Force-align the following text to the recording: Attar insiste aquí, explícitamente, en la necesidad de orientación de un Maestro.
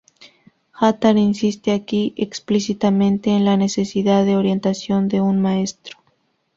Attar 0.89 1.15
insiste 1.17 1.69
aquí, 1.73 2.15
explícitamente, 2.17 3.29
en 3.29 3.45
la 3.45 3.55
necesidad 3.55 4.25
de 4.25 4.35
orientación 4.35 5.07
de 5.07 5.21
un 5.21 5.39
Maestro. 5.39 5.99